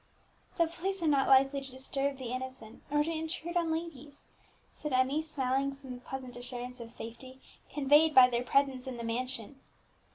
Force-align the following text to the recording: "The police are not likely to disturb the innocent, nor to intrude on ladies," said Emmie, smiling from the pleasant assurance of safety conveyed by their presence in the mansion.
"The 0.57 0.65
police 0.65 1.03
are 1.03 1.07
not 1.07 1.27
likely 1.27 1.61
to 1.61 1.69
disturb 1.71 2.17
the 2.17 2.33
innocent, 2.33 2.81
nor 2.89 3.03
to 3.03 3.11
intrude 3.11 3.55
on 3.55 3.71
ladies," 3.71 4.23
said 4.73 4.93
Emmie, 4.93 5.21
smiling 5.21 5.75
from 5.75 5.93
the 5.93 6.01
pleasant 6.01 6.35
assurance 6.35 6.79
of 6.79 6.89
safety 6.89 7.39
conveyed 7.71 8.15
by 8.15 8.27
their 8.27 8.41
presence 8.43 8.87
in 8.87 8.97
the 8.97 9.03
mansion. 9.03 9.59